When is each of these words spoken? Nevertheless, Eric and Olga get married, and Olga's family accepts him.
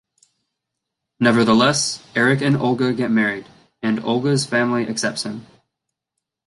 Nevertheless, 1.19 2.03
Eric 2.15 2.41
and 2.41 2.57
Olga 2.57 2.91
get 2.91 3.11
married, 3.11 3.45
and 3.83 4.03
Olga's 4.03 4.47
family 4.47 4.87
accepts 4.87 5.21
him. 5.25 5.45